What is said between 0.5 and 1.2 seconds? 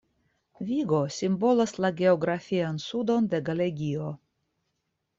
Vigo